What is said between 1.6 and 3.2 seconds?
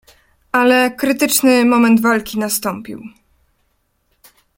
moment walki nastąpił."